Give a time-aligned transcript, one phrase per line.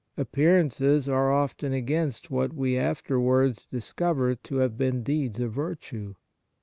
[0.17, 6.15] Appearances are often against what we afterwards discover to have been deeds of virtue.